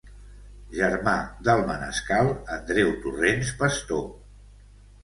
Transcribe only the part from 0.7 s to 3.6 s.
Germà del manescal Andreu Torrens